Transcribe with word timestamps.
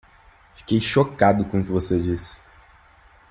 Fiquei 0.55 0.81
chocado 0.81 1.45
com 1.45 1.59
o 1.59 1.63
que 1.63 1.69
você 1.71 1.99
disse 2.01 2.41